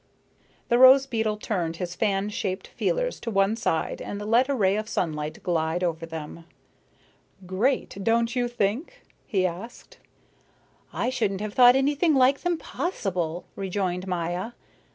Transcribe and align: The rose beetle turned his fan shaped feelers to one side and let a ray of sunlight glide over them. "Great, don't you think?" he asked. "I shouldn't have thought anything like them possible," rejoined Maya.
The 0.69 0.79
rose 0.79 1.05
beetle 1.05 1.37
turned 1.37 1.75
his 1.75 1.93
fan 1.93 2.29
shaped 2.29 2.65
feelers 2.69 3.19
to 3.19 3.29
one 3.29 3.55
side 3.55 4.01
and 4.01 4.19
let 4.19 4.49
a 4.49 4.55
ray 4.55 4.75
of 4.75 4.89
sunlight 4.89 5.43
glide 5.43 5.83
over 5.83 6.07
them. 6.07 6.45
"Great, 7.45 7.95
don't 8.01 8.35
you 8.35 8.47
think?" 8.47 9.03
he 9.27 9.45
asked. 9.45 9.99
"I 10.91 11.11
shouldn't 11.11 11.41
have 11.41 11.53
thought 11.53 11.75
anything 11.75 12.15
like 12.15 12.39
them 12.39 12.57
possible," 12.57 13.45
rejoined 13.55 14.07
Maya. 14.07 14.53